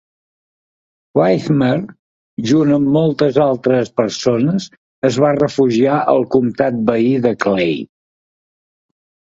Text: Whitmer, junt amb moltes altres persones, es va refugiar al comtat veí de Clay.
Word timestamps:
Whitmer, 1.19 1.75
junt 2.53 2.73
amb 2.77 2.91
moltes 2.97 3.39
altres 3.45 3.93
persones, 4.01 4.67
es 5.11 5.23
va 5.27 5.37
refugiar 5.41 6.01
al 6.17 6.27
comtat 6.39 6.83
veí 6.91 7.17
de 7.29 7.37
Clay. 7.47 7.81